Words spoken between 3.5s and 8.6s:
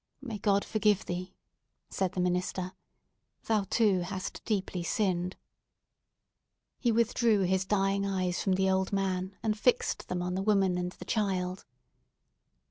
too, hast deeply sinned!" He withdrew his dying eyes from